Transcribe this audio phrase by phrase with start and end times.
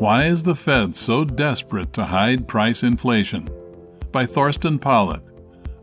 [0.00, 3.50] Why is the Fed so desperate to hide price inflation?
[4.10, 5.20] By Thorsten Polleit,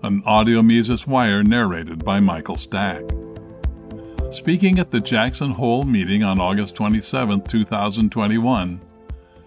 [0.02, 3.04] an audio Mises Wire narrated by Michael Stack.
[4.32, 8.82] Speaking at the Jackson Hole meeting on August 27, 2021,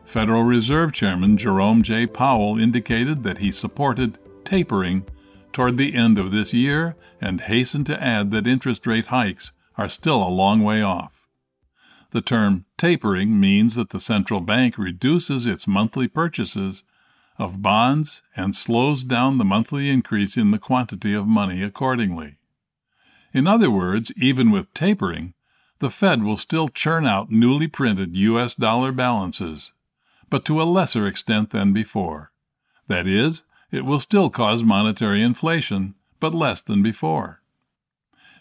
[0.05, 2.07] Federal Reserve Chairman Jerome J.
[2.07, 5.05] Powell indicated that he supported tapering
[5.53, 9.89] toward the end of this year and hastened to add that interest rate hikes are
[9.89, 11.20] still a long way off.
[12.11, 16.83] The term tapering means that the central bank reduces its monthly purchases
[17.39, 22.37] of bonds and slows down the monthly increase in the quantity of money accordingly.
[23.33, 25.35] In other words, even with tapering,
[25.79, 28.55] the Fed will still churn out newly printed U.S.
[28.55, 29.73] dollar balances,
[30.29, 32.33] but to a lesser extent than before.
[32.89, 37.40] That is, it will still cause monetary inflation, but less than before.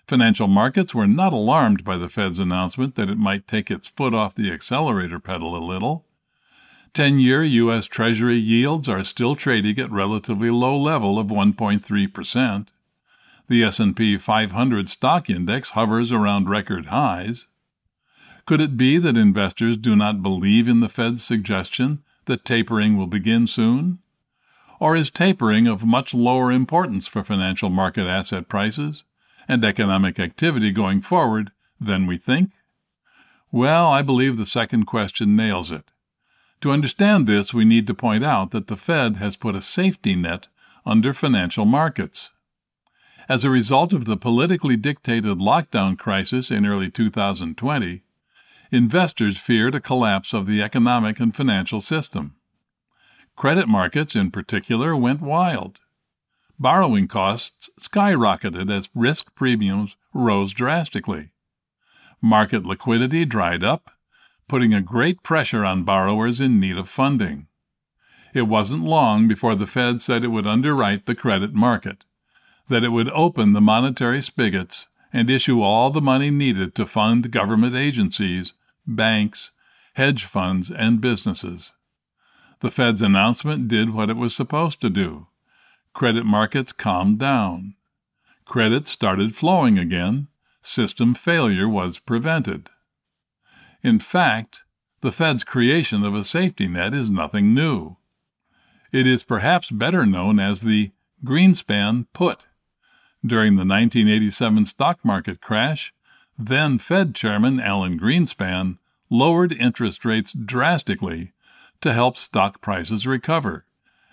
[0.10, 4.12] Financial markets were not alarmed by the Fed's announcement that it might take its foot
[4.12, 6.08] off the accelerator pedal a little.
[6.96, 12.68] 10-year US Treasury yields are still trading at relatively low level of 1.3%.
[13.50, 17.46] The S&P 500 stock index hovers around record highs.
[18.48, 23.06] Could it be that investors do not believe in the Fed's suggestion that tapering will
[23.06, 24.00] begin soon?
[24.80, 29.04] Or is tapering of much lower importance for financial market asset prices?
[29.50, 32.52] And economic activity going forward than we think?
[33.52, 35.86] Well, I believe the second question nails it.
[36.62, 40.16] To understand this, we need to point out that the Fed has put a safety
[40.16, 40.48] net
[40.86, 42.30] under financial markets.
[43.28, 48.04] As a result of the politically dictated lockdown crisis in early 2020,
[48.72, 52.36] investors feared a collapse of the economic and financial system.
[53.36, 55.80] Credit markets, in particular, went wild
[56.60, 61.30] borrowing costs skyrocketed as risk premiums rose drastically.
[62.22, 63.92] Market liquidity dried up,
[64.48, 67.48] putting a great pressure on borrowers in need of funding.
[68.34, 72.04] It wasn't long before the Fed said it would underwrite the credit market,
[72.68, 77.32] that it would open the monetary spigots and issue all the money needed to fund
[77.32, 78.54] government agencies,
[78.86, 79.52] banks,
[79.94, 81.74] hedge funds, and businesses.
[82.60, 85.28] The Fed's announcement did what it was supposed to do
[85.94, 87.76] Credit markets calmed down.
[88.46, 90.28] Credit started flowing again.
[90.62, 92.70] System failure was prevented.
[93.82, 94.64] In fact,
[95.02, 97.98] the Fed's creation of a safety net is nothing new.
[98.92, 100.92] It is perhaps better known as the
[101.24, 102.48] Greenspan put.
[103.26, 105.94] During the 1987 stock market crash,
[106.38, 108.78] then Fed Chairman Alan Greenspan
[109.10, 111.34] lowered interest rates drastically
[111.82, 113.66] to help stock prices recover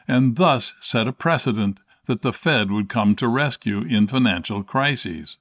[0.09, 5.39] and thus set a precedent that the Fed would come to rescue in financial crises.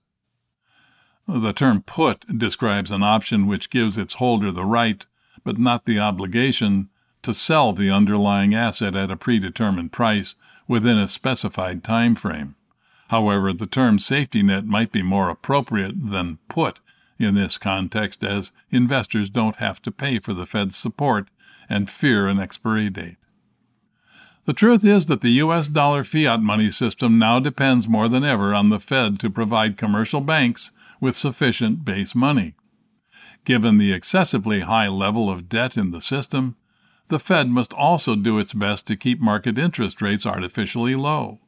[1.27, 5.05] The term put describes an option which gives its holder the right,
[5.43, 6.89] but not the obligation,
[7.23, 10.35] to sell the underlying asset at a predetermined price
[10.67, 12.55] within a specified time frame.
[13.09, 16.79] However, the term safety net might be more appropriate than put
[17.17, 21.29] in this context as investors don't have to pay for the Fed's support
[21.69, 23.17] and fear an expiry date.
[24.45, 28.53] The truth is that the US dollar fiat money system now depends more than ever
[28.53, 30.69] on the Fed to provide commercial banks
[31.01, 32.53] with sufficient base money.
[33.43, 36.57] Given the excessively high level of debt in the system,
[37.07, 41.39] the Fed must also do its best to keep market interest rates artificially low.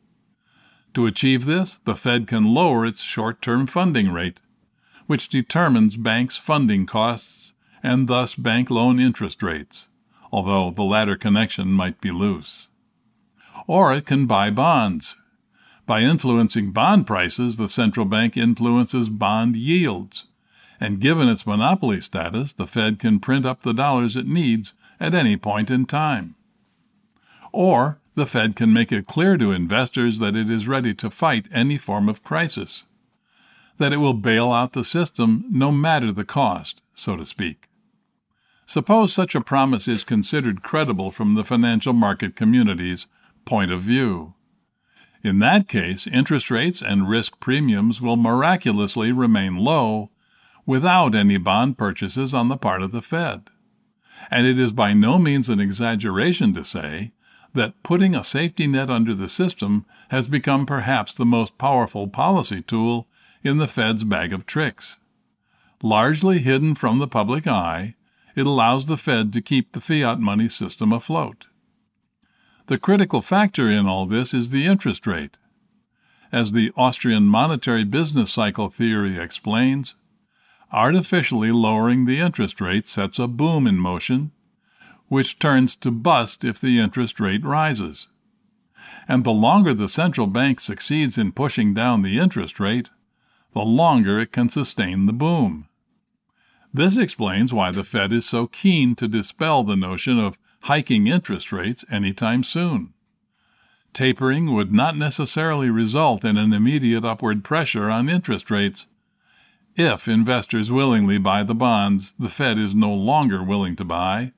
[0.95, 4.41] To achieve this, the Fed can lower its short term funding rate,
[5.05, 7.53] which determines banks' funding costs
[7.83, 9.87] and thus bank loan interest rates,
[10.31, 12.66] although the latter connection might be loose
[13.67, 15.17] or it can buy bonds.
[15.85, 20.25] By influencing bond prices, the central bank influences bond yields.
[20.79, 25.13] And given its monopoly status, the Fed can print up the dollars it needs at
[25.13, 26.35] any point in time.
[27.51, 31.47] Or the Fed can make it clear to investors that it is ready to fight
[31.51, 32.85] any form of crisis,
[33.77, 37.69] that it will bail out the system no matter the cost, so to speak.
[38.65, 43.07] Suppose such a promise is considered credible from the financial market community's
[43.47, 44.35] point of view.
[45.23, 50.11] In that case, interest rates and risk premiums will miraculously remain low
[50.65, 53.49] without any bond purchases on the part of the Fed.
[54.29, 57.13] And it is by no means an exaggeration to say
[57.53, 62.61] that putting a safety net under the system has become perhaps the most powerful policy
[62.61, 63.07] tool
[63.43, 64.99] in the Fed's bag of tricks.
[65.81, 67.95] Largely hidden from the public eye,
[68.35, 71.47] it allows the Fed to keep the fiat money system afloat.
[72.67, 75.37] The critical factor in all this is the interest rate.
[76.33, 79.95] As the Austrian monetary business cycle theory explains,
[80.73, 84.31] artificially lowering the interest rate sets a boom in motion,
[85.07, 88.09] which turns to bust if the interest rate rises.
[89.07, 92.89] And the longer the central bank succeeds in pushing down the interest rate,
[93.53, 95.69] the longer it can sustain the boom.
[96.73, 100.37] This explains why the Fed is so keen to dispel the notion of
[100.67, 102.93] hiking interest rates anytime soon.
[103.93, 108.87] Tapering would not necessarily result in an immediate upward pressure on interest rates.
[109.77, 114.33] If investors willingly buy the bonds the Fed is no longer willing to buy,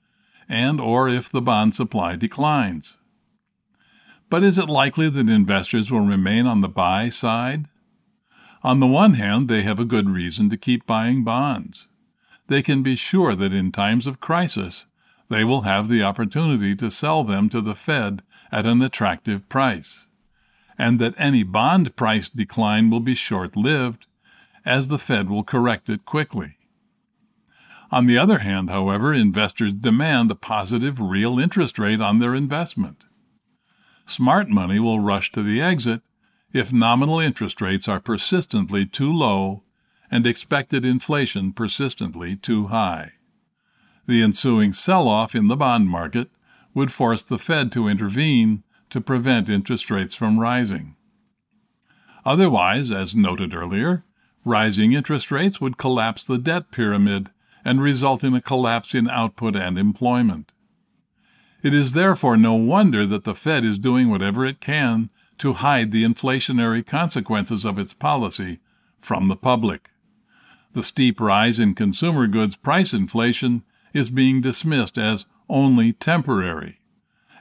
[0.48, 2.96] and or if the bond supply declines.
[4.30, 7.66] But is it likely that investors will remain on the buy side?
[8.62, 11.88] On the one hand, they have a good reason to keep buying bonds.
[12.46, 14.86] They can be sure that in times of crisis,
[15.30, 18.22] they will have the opportunity to sell them to the Fed
[18.52, 20.08] at an attractive price,
[20.78, 24.08] and that any bond price decline will be short lived,
[24.66, 26.58] as the Fed will correct it quickly.
[27.92, 33.04] On the other hand, however, investors demand a positive real interest rate on their investment.
[34.06, 36.02] Smart money will rush to the exit
[36.52, 39.64] if nominal interest rates are persistently too low
[40.10, 43.14] and expected inflation persistently too high.
[44.10, 46.32] The ensuing sell off in the bond market
[46.74, 50.96] would force the Fed to intervene to prevent interest rates from rising.
[52.26, 54.04] Otherwise, as noted earlier,
[54.44, 57.30] rising interest rates would collapse the debt pyramid
[57.64, 60.54] and result in a collapse in output and employment.
[61.62, 65.92] It is therefore no wonder that the Fed is doing whatever it can to hide
[65.92, 68.58] the inflationary consequences of its policy
[68.98, 69.92] from the public.
[70.74, 73.62] The steep rise in consumer goods price inflation
[73.94, 76.80] is being dismissed as only temporary.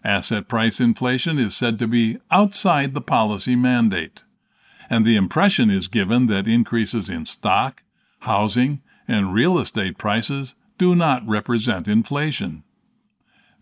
[0.05, 4.23] Asset price inflation is said to be outside the policy mandate,
[4.89, 7.83] and the impression is given that increases in stock,
[8.21, 12.63] housing, and real estate prices do not represent inflation.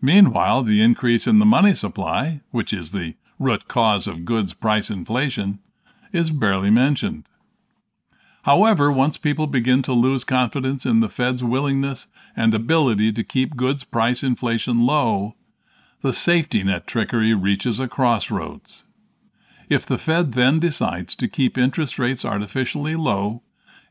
[0.01, 4.91] Meanwhile, the increase in the money supply, which is the root cause of goods price
[4.91, 5.59] inflation,
[6.13, 7.27] is barely mentioned.
[8.47, 12.07] However, once people begin to lose confidence in the Fed's willingness
[12.37, 15.35] and ability to keep goods price inflation low,
[16.01, 18.85] the safety net trickery reaches a crossroads.
[19.69, 23.43] If the Fed then decides to keep interest rates artificially low,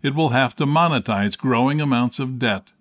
[0.02, 2.72] it will have to monetize growing amounts of debt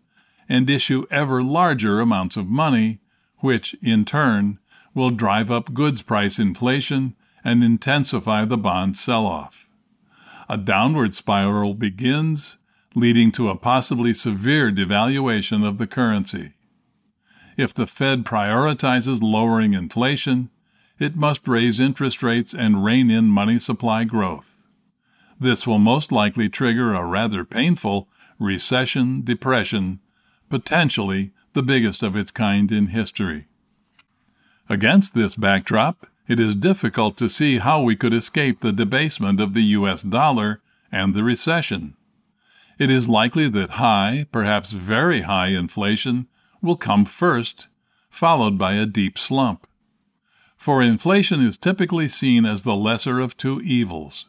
[0.49, 3.01] and issue ever larger amounts of money
[3.39, 4.61] which, in turn,
[4.95, 9.64] will drive up goods price inflation and intensify the bond sell off.
[10.49, 12.59] A downward spiral begins,
[12.95, 16.53] leading to a possibly severe devaluation of the currency.
[17.57, 20.51] If the Fed prioritizes lowering inflation,
[20.99, 24.63] it must raise interest rates and rein in money supply growth.
[25.41, 28.09] This will most likely trigger a rather painful
[28.39, 30.01] recession depression,
[30.51, 33.47] potentially the biggest of its kind in history.
[34.69, 39.55] Against this backdrop, it is difficult to see how we could escape the debasement of
[39.55, 40.03] the U.S.
[40.03, 40.61] dollar
[40.91, 41.97] and the recession.
[42.79, 46.27] It is likely that high, perhaps very high inflation
[46.63, 47.69] will come first,
[48.11, 49.67] followed by a deep slump.
[50.57, 54.27] For inflation is typically seen as the lesser of two evils.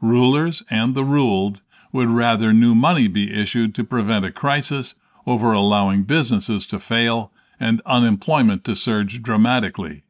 [0.00, 1.62] Rulers and the ruled
[1.92, 4.96] would rather new money be issued to prevent a crisis
[5.26, 10.02] over allowing businesses to fail and unemployment to surge dramatically,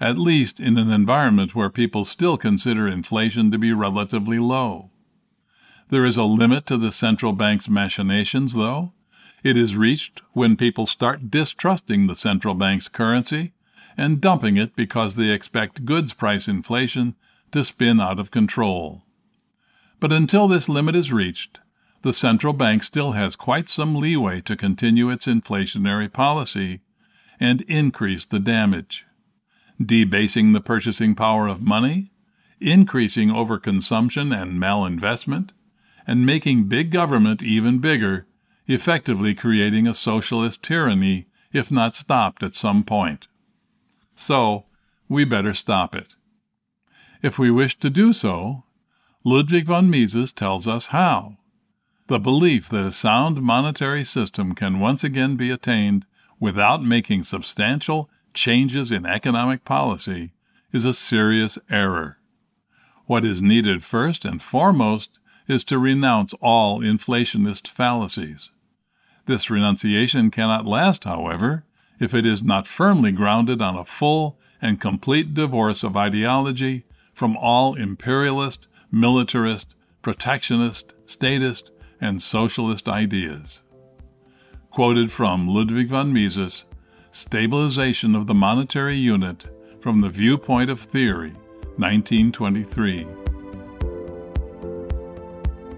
[0.00, 4.90] at least in an environment where people still consider inflation to be relatively low.
[5.90, 8.92] There is a limit to the central bank's machinations, though.
[9.42, 13.52] It is reached when people start distrusting the central bank's currency
[13.96, 17.16] and dumping it because they expect goods price inflation
[17.52, 19.02] to spin out of control.
[20.00, 21.60] But until this limit is reached,
[22.02, 26.80] the central bank still has quite some leeway to continue its inflationary policy
[27.40, 29.04] and increase the damage,
[29.84, 32.10] debasing the purchasing power of money,
[32.60, 35.50] increasing overconsumption and malinvestment,
[36.06, 38.26] and making big government even bigger,
[38.66, 43.28] effectively creating a socialist tyranny if not stopped at some point.
[44.14, 44.66] So,
[45.08, 46.14] we better stop it.
[47.22, 48.64] If we wish to do so,
[49.24, 51.36] Ludwig von Mises tells us how.
[52.08, 56.06] The belief that a sound monetary system can once again be attained
[56.40, 60.32] without making substantial changes in economic policy
[60.72, 62.18] is a serious error.
[63.06, 68.50] What is needed first and foremost is to renounce all inflationist fallacies.
[69.26, 71.64] This renunciation cannot last, however,
[71.98, 77.36] if it is not firmly grounded on a full and complete divorce of ideology from
[77.36, 81.70] all imperialist, militarist, protectionist, statist,
[82.00, 83.62] and socialist ideas.
[84.70, 86.64] Quoted from Ludwig von Mises,
[87.18, 89.44] Stabilization of the Monetary Unit
[89.80, 91.32] from the Viewpoint of Theory,
[91.76, 93.08] 1923.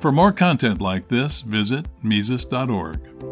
[0.00, 3.29] For more content like this, visit Mises.org.